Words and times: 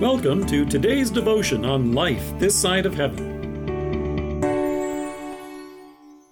Welcome 0.00 0.46
to 0.46 0.64
today's 0.64 1.10
devotion 1.10 1.62
on 1.66 1.92
life 1.92 2.32
this 2.38 2.58
side 2.58 2.86
of 2.86 2.94
heaven. 2.94 4.40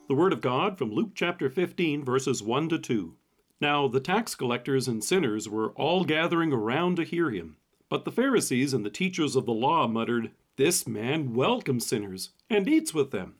The 0.08 0.14
Word 0.14 0.32
of 0.32 0.40
God 0.40 0.78
from 0.78 0.90
Luke 0.90 1.10
chapter 1.14 1.50
15, 1.50 2.02
verses 2.02 2.42
1 2.42 2.70
to 2.70 2.78
2. 2.78 3.14
Now 3.60 3.86
the 3.86 4.00
tax 4.00 4.34
collectors 4.34 4.88
and 4.88 5.04
sinners 5.04 5.50
were 5.50 5.72
all 5.72 6.06
gathering 6.06 6.50
around 6.50 6.96
to 6.96 7.04
hear 7.04 7.30
him. 7.30 7.58
But 7.90 8.06
the 8.06 8.10
Pharisees 8.10 8.72
and 8.72 8.86
the 8.86 8.90
teachers 8.90 9.36
of 9.36 9.44
the 9.44 9.52
law 9.52 9.86
muttered, 9.86 10.30
This 10.56 10.86
man 10.88 11.34
welcomes 11.34 11.86
sinners 11.86 12.30
and 12.48 12.66
eats 12.66 12.94
with 12.94 13.10
them. 13.10 13.34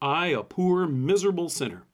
I, 0.00 0.28
a 0.28 0.42
poor, 0.42 0.86
miserable 0.86 1.50
sinner. 1.50 1.84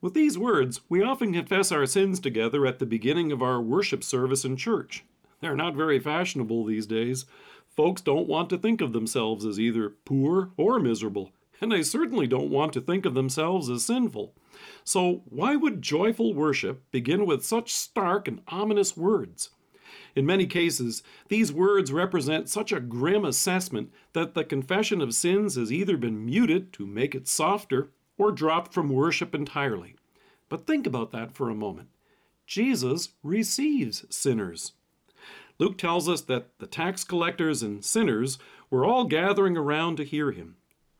With 0.00 0.14
these 0.14 0.36
words, 0.36 0.80
we 0.88 1.04
often 1.04 1.34
confess 1.34 1.70
our 1.70 1.86
sins 1.86 2.18
together 2.18 2.66
at 2.66 2.80
the 2.80 2.84
beginning 2.84 3.30
of 3.30 3.42
our 3.42 3.60
worship 3.60 4.02
service 4.02 4.44
in 4.44 4.56
church. 4.56 5.04
They're 5.40 5.56
not 5.56 5.74
very 5.74 5.98
fashionable 5.98 6.64
these 6.64 6.86
days. 6.86 7.24
Folks 7.76 8.02
don't 8.02 8.28
want 8.28 8.50
to 8.50 8.58
think 8.58 8.80
of 8.80 8.92
themselves 8.92 9.44
as 9.44 9.58
either 9.58 9.90
poor 10.04 10.50
or 10.56 10.78
miserable, 10.78 11.32
and 11.60 11.70
they 11.72 11.82
certainly 11.82 12.26
don't 12.26 12.50
want 12.50 12.72
to 12.74 12.80
think 12.80 13.06
of 13.06 13.14
themselves 13.14 13.70
as 13.70 13.84
sinful. 13.84 14.34
So, 14.84 15.22
why 15.26 15.56
would 15.56 15.80
joyful 15.80 16.34
worship 16.34 16.82
begin 16.90 17.24
with 17.24 17.44
such 17.44 17.72
stark 17.72 18.28
and 18.28 18.42
ominous 18.48 18.96
words? 18.96 19.50
In 20.14 20.26
many 20.26 20.46
cases, 20.46 21.02
these 21.28 21.52
words 21.52 21.92
represent 21.92 22.48
such 22.48 22.72
a 22.72 22.80
grim 22.80 23.24
assessment 23.24 23.92
that 24.12 24.34
the 24.34 24.44
confession 24.44 25.00
of 25.00 25.14
sins 25.14 25.54
has 25.54 25.72
either 25.72 25.96
been 25.96 26.24
muted 26.24 26.72
to 26.74 26.86
make 26.86 27.14
it 27.14 27.28
softer 27.28 27.90
or 28.18 28.32
dropped 28.32 28.74
from 28.74 28.88
worship 28.90 29.34
entirely. 29.34 29.96
But 30.48 30.66
think 30.66 30.86
about 30.86 31.12
that 31.12 31.32
for 31.32 31.48
a 31.48 31.54
moment. 31.54 31.88
Jesus 32.46 33.10
receives 33.22 34.04
sinners. 34.14 34.72
Luke 35.60 35.76
tells 35.76 36.08
us 36.08 36.22
that 36.22 36.58
the 36.58 36.66
tax 36.66 37.04
collectors 37.04 37.62
and 37.62 37.84
sinners 37.84 38.38
were 38.70 38.86
all 38.86 39.04
gathering 39.04 39.58
around 39.58 39.96
to 39.96 40.04
hear 40.04 40.32
him. 40.32 40.56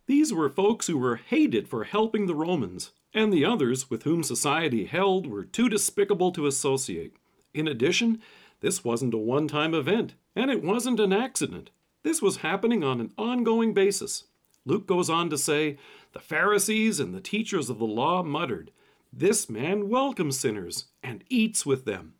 These 0.06 0.34
were 0.34 0.50
folks 0.50 0.86
who 0.86 0.98
were 0.98 1.16
hated 1.16 1.66
for 1.66 1.84
helping 1.84 2.26
the 2.26 2.34
Romans, 2.34 2.90
and 3.14 3.32
the 3.32 3.42
others 3.42 3.88
with 3.88 4.02
whom 4.02 4.22
society 4.22 4.84
held 4.84 5.26
were 5.26 5.44
too 5.44 5.70
despicable 5.70 6.30
to 6.32 6.46
associate. 6.46 7.16
In 7.54 7.66
addition, 7.66 8.20
this 8.60 8.84
wasn't 8.84 9.14
a 9.14 9.18
one 9.18 9.48
time 9.48 9.72
event, 9.72 10.12
and 10.36 10.50
it 10.50 10.62
wasn't 10.62 11.00
an 11.00 11.12
accident. 11.12 11.70
This 12.02 12.20
was 12.20 12.38
happening 12.38 12.84
on 12.84 13.00
an 13.00 13.12
ongoing 13.16 13.72
basis. 13.72 14.24
Luke 14.66 14.86
goes 14.86 15.08
on 15.08 15.30
to 15.30 15.38
say, 15.38 15.78
The 16.12 16.20
Pharisees 16.20 17.00
and 17.00 17.14
the 17.14 17.22
teachers 17.22 17.70
of 17.70 17.78
the 17.78 17.86
law 17.86 18.22
muttered, 18.22 18.72
This 19.10 19.48
man 19.48 19.88
welcomes 19.88 20.38
sinners 20.38 20.88
and 21.02 21.24
eats 21.30 21.64
with 21.64 21.86
them. 21.86 22.12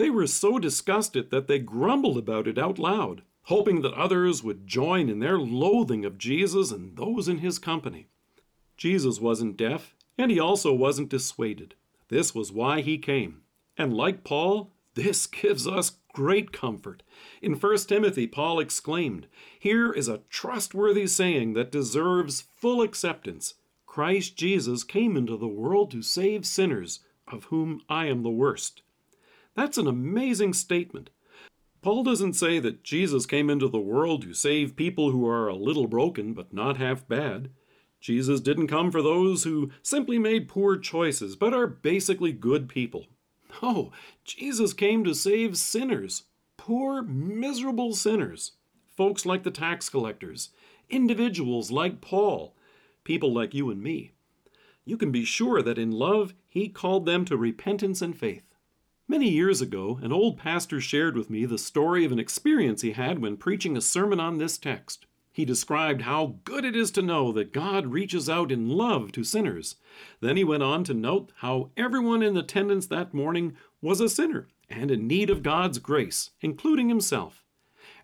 They 0.00 0.08
were 0.08 0.26
so 0.26 0.58
disgusted 0.58 1.28
that 1.28 1.46
they 1.46 1.58
grumbled 1.58 2.16
about 2.16 2.48
it 2.48 2.56
out 2.56 2.78
loud, 2.78 3.20
hoping 3.42 3.82
that 3.82 3.92
others 3.92 4.42
would 4.42 4.66
join 4.66 5.10
in 5.10 5.18
their 5.18 5.38
loathing 5.38 6.06
of 6.06 6.16
Jesus 6.16 6.70
and 6.70 6.96
those 6.96 7.28
in 7.28 7.40
his 7.40 7.58
company. 7.58 8.08
Jesus 8.78 9.20
wasn't 9.20 9.58
deaf, 9.58 9.94
and 10.16 10.30
he 10.30 10.40
also 10.40 10.72
wasn't 10.72 11.10
dissuaded. 11.10 11.74
This 12.08 12.34
was 12.34 12.50
why 12.50 12.80
he 12.80 12.96
came. 12.96 13.42
And 13.76 13.92
like 13.92 14.24
Paul, 14.24 14.72
this 14.94 15.26
gives 15.26 15.68
us 15.68 15.98
great 16.14 16.50
comfort. 16.50 17.02
In 17.42 17.52
1 17.52 17.76
Timothy, 17.80 18.26
Paul 18.26 18.58
exclaimed, 18.58 19.26
Here 19.58 19.92
is 19.92 20.08
a 20.08 20.22
trustworthy 20.30 21.08
saying 21.08 21.52
that 21.52 21.70
deserves 21.70 22.40
full 22.56 22.80
acceptance. 22.80 23.52
Christ 23.84 24.34
Jesus 24.34 24.82
came 24.82 25.14
into 25.18 25.36
the 25.36 25.46
world 25.46 25.90
to 25.90 26.00
save 26.00 26.46
sinners, 26.46 27.00
of 27.28 27.44
whom 27.44 27.82
I 27.90 28.06
am 28.06 28.22
the 28.22 28.30
worst. 28.30 28.80
That's 29.56 29.78
an 29.78 29.86
amazing 29.86 30.52
statement. 30.54 31.10
Paul 31.82 32.04
doesn't 32.04 32.34
say 32.34 32.58
that 32.58 32.84
Jesus 32.84 33.24
came 33.24 33.48
into 33.48 33.68
the 33.68 33.80
world 33.80 34.22
to 34.22 34.34
save 34.34 34.76
people 34.76 35.10
who 35.10 35.26
are 35.26 35.48
a 35.48 35.56
little 35.56 35.86
broken 35.86 36.34
but 36.34 36.52
not 36.52 36.76
half 36.76 37.08
bad. 37.08 37.50
Jesus 38.00 38.40
didn't 38.40 38.68
come 38.68 38.90
for 38.90 39.02
those 39.02 39.44
who 39.44 39.70
simply 39.82 40.18
made 40.18 40.48
poor 40.48 40.76
choices 40.76 41.36
but 41.36 41.54
are 41.54 41.66
basically 41.66 42.32
good 42.32 42.68
people. 42.68 43.06
No, 43.62 43.92
Jesus 44.24 44.72
came 44.72 45.04
to 45.04 45.14
save 45.14 45.56
sinners, 45.56 46.24
poor, 46.56 47.02
miserable 47.02 47.94
sinners. 47.94 48.52
Folks 48.96 49.24
like 49.24 49.42
the 49.42 49.50
tax 49.50 49.88
collectors, 49.88 50.50
individuals 50.88 51.70
like 51.70 52.00
Paul, 52.00 52.54
people 53.04 53.32
like 53.32 53.54
you 53.54 53.70
and 53.70 53.82
me. 53.82 54.12
You 54.84 54.96
can 54.96 55.10
be 55.10 55.24
sure 55.24 55.62
that 55.62 55.78
in 55.78 55.90
love, 55.90 56.34
he 56.48 56.68
called 56.68 57.06
them 57.06 57.24
to 57.26 57.36
repentance 57.36 58.02
and 58.02 58.16
faith. 58.16 58.44
Many 59.10 59.28
years 59.28 59.60
ago, 59.60 59.98
an 60.02 60.12
old 60.12 60.38
pastor 60.38 60.80
shared 60.80 61.16
with 61.16 61.30
me 61.30 61.44
the 61.44 61.58
story 61.58 62.04
of 62.04 62.12
an 62.12 62.20
experience 62.20 62.82
he 62.82 62.92
had 62.92 63.18
when 63.18 63.36
preaching 63.36 63.76
a 63.76 63.80
sermon 63.80 64.20
on 64.20 64.38
this 64.38 64.56
text. 64.56 65.04
He 65.32 65.44
described 65.44 66.02
how 66.02 66.36
good 66.44 66.64
it 66.64 66.76
is 66.76 66.92
to 66.92 67.02
know 67.02 67.32
that 67.32 67.52
God 67.52 67.88
reaches 67.88 68.30
out 68.30 68.52
in 68.52 68.68
love 68.68 69.10
to 69.10 69.24
sinners. 69.24 69.74
Then 70.20 70.36
he 70.36 70.44
went 70.44 70.62
on 70.62 70.84
to 70.84 70.94
note 70.94 71.32
how 71.38 71.70
everyone 71.76 72.22
in 72.22 72.36
attendance 72.36 72.86
that 72.86 73.12
morning 73.12 73.56
was 73.82 74.00
a 74.00 74.08
sinner 74.08 74.46
and 74.68 74.92
in 74.92 75.08
need 75.08 75.28
of 75.28 75.42
God's 75.42 75.80
grace, 75.80 76.30
including 76.40 76.88
himself. 76.88 77.42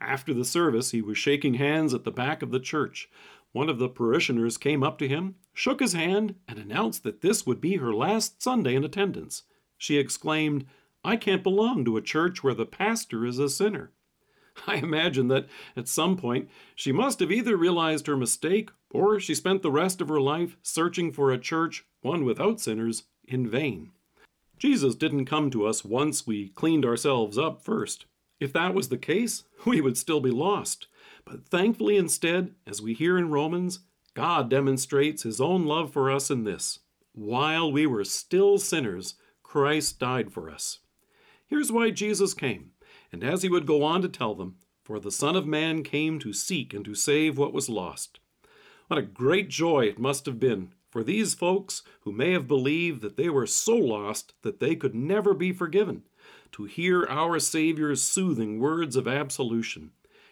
After 0.01 0.35
the 0.35 0.45
service, 0.45 0.91
he 0.91 1.03
was 1.03 1.17
shaking 1.17 1.55
hands 1.55 1.95
at 1.95 2.03
the 2.03 2.11
back 2.11 2.43
of 2.43 2.51
the 2.51 2.59
church. 2.59 3.09
One 3.53 3.69
of 3.69 3.79
the 3.79 3.89
parishioners 3.89 4.59
came 4.59 4.83
up 4.83 4.99
to 4.99 5.07
him, 5.07 5.37
shook 5.55 5.79
his 5.79 5.93
hand, 5.93 6.35
and 6.49 6.59
announced 6.59 7.05
that 7.05 7.21
this 7.21 7.47
would 7.47 7.61
be 7.61 7.77
her 7.77 7.95
last 7.95 8.43
Sunday 8.43 8.75
in 8.75 8.83
attendance. 8.83 9.45
She 9.79 9.99
exclaimed, 9.99 10.67
I 11.07 11.15
can't 11.15 11.45
belong 11.45 11.85
to 11.85 11.97
a 11.97 12.03
church 12.03 12.43
where 12.43 12.53
the 12.53 12.67
pastor 12.67 13.25
is 13.25 13.39
a 13.39 13.49
sinner. 13.49 13.93
I 14.67 14.75
imagine 14.79 15.29
that 15.29 15.47
at 15.77 15.87
some 15.87 16.17
point 16.17 16.49
she 16.75 16.91
must 16.91 17.21
have 17.21 17.31
either 17.31 17.57
realized 17.57 18.09
her 18.09 18.17
mistake 18.17 18.71
or 18.91 19.21
she 19.21 19.33
spent 19.33 19.63
the 19.63 19.71
rest 19.71 20.01
of 20.01 20.09
her 20.09 20.21
life 20.21 20.57
searching 20.63 21.13
for 21.13 21.31
a 21.31 21.39
church, 21.39 21.85
one 22.01 22.25
without 22.25 22.59
sinners, 22.59 23.05
in 23.23 23.49
vain. 23.49 23.93
Jesus 24.59 24.97
didn't 24.97 25.27
come 25.27 25.49
to 25.51 25.65
us 25.65 25.85
once 25.85 26.27
we 26.27 26.49
cleaned 26.49 26.85
ourselves 26.85 27.39
up 27.39 27.63
first. 27.63 28.07
If 28.41 28.53
that 28.55 28.75
was 28.75 28.89
the 28.89 28.99
case, 28.99 29.45
we 29.65 29.81
would 29.81 29.97
still 29.97 30.21
be 30.21 30.33
lost. 30.33 30.89
But 31.25 31.47
thankfully, 31.49 31.99
instead, 31.99 32.53
as 32.67 32.83
we 32.83 32.95
hear 32.95 33.17
in 33.17 33.31
Romans, 33.31 33.79
God 34.15 34.51
demonstrates 34.51 35.23
his 35.23 35.41
own 35.41 35.67
love 35.67 35.93
for 35.93 36.11
us 36.11 36.33
in 36.33 36.43
this. 36.43 36.81
While 37.13 37.71
we 37.71 37.87
were 37.87 38.03
still 38.03 38.59
sinners, 38.59 39.15
Christ 39.45 40.01
died 40.01 40.33
for 40.33 40.51
us. 40.51 40.81
Here's 41.47 41.73
why 41.73 41.91
Jesus 41.91 42.35
came. 42.35 42.73
And 43.13 43.23
as 43.23 43.43
he 43.43 43.49
would 43.49 43.67
go 43.67 43.83
on 43.83 44.03
to 44.03 44.09
tell 44.09 44.35
them, 44.35 44.57
For 44.85 44.99
the 44.99 45.11
Son 45.11 45.37
of 45.37 45.47
Man 45.47 45.83
came 45.83 46.19
to 46.19 46.33
seek 46.33 46.75
and 46.75 46.85
to 46.85 46.95
save 46.95 47.39
what 47.39 47.53
was 47.53 47.69
lost. 47.69 48.21
What 48.89 48.99
a 48.99 49.03
great 49.03 49.49
joy 49.49 49.87
it 49.87 49.99
must 49.99 50.27
have 50.27 50.39
been 50.39 50.73
for 50.97 51.05
these 51.05 51.35
folks 51.35 51.83
who 52.01 52.13
may 52.13 52.33
have 52.33 52.49
believed 52.49 53.03
that 53.03 53.19
they 53.19 53.29
were 53.29 53.47
so 53.47 53.77
lost 53.77 54.33
that 54.43 54.61
they 54.61 54.75
could 54.75 54.95
never 54.95 55.35
be 55.35 55.53
forgiven, 55.53 56.05
to 56.53 56.65
hear 56.65 57.05
our 57.07 57.39
Savior's 57.39 58.01
soothing 58.01 58.59
words 58.61 58.97
of 58.97 59.07
absolution. 59.07 59.91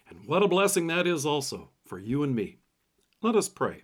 And 0.09 0.25
what 0.27 0.43
a 0.43 0.49
blessing 0.49 0.87
that 0.87 1.07
is 1.07 1.27
also 1.27 1.71
for 1.85 1.99
you 1.99 2.23
and 2.23 2.35
me. 2.35 2.61
Let 3.21 3.37
us 3.37 3.49
pray. 3.49 3.83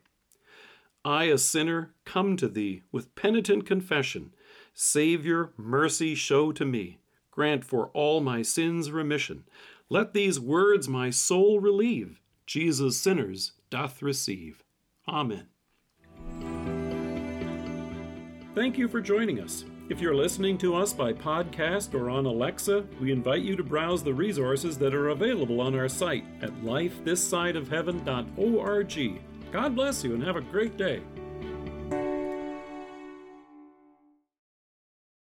I, 1.05 1.25
a 1.25 1.37
sinner, 1.37 1.93
come 2.05 2.37
to 2.39 2.49
thee 2.49 2.83
with 2.91 3.15
penitent 3.15 3.67
confession. 3.67 4.33
Savior, 4.73 5.53
mercy 5.59 6.15
show 6.15 6.53
to 6.53 6.65
me 6.65 7.00
grant 7.41 7.65
for 7.65 7.89
all 7.95 8.21
my 8.21 8.43
sins 8.43 8.93
remission. 8.93 9.45
Let 9.89 10.13
these 10.13 10.39
words 10.39 10.91
my 10.91 11.09
soul 11.09 11.59
relieve. 11.59 12.21
Jesus 12.45 13.01
sinners 13.01 13.53
doth 13.71 14.03
receive. 14.03 14.63
Amen. 15.09 15.47
Thank 18.55 18.77
you 18.77 18.89
for 18.89 19.01
joining 19.01 19.41
us. 19.41 19.65
If 19.89 20.03
you're 20.03 20.15
listening 20.15 20.59
to 20.59 20.77
us 20.77 20.93
by 20.93 21.15
podcast 21.15 21.95
or 21.95 22.11
on 22.11 22.27
Alexa, 22.27 22.85
we 23.01 23.11
invite 23.11 23.41
you 23.41 23.57
to 23.57 23.65
browse 23.65 24.05
the 24.05 24.13
resources 24.13 24.77
that 24.77 24.93
are 24.93 25.09
available 25.09 25.63
on 25.63 25.75
our 25.75 25.89
site 25.89 26.27
at 26.43 26.55
lifethissideofheaven.org. 26.57 29.23
God 29.51 29.75
bless 29.75 30.05
you 30.05 30.13
and 30.13 30.23
have 30.23 30.37
a 30.37 30.43
great 30.43 30.77
day. 30.77 31.01